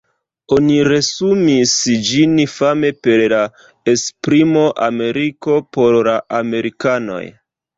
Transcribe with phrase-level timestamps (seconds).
[0.55, 1.73] Oni resumis
[2.07, 3.43] ĝin fame per la
[3.95, 7.25] esprimo "Ameriko por la amerikanoj".